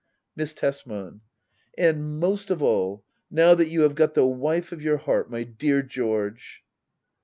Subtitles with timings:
[0.35, 1.19] Miss Tesman.
[1.77, 5.43] And, most of all, now that you have got the wife of your heart, my
[5.43, 6.63] dear George.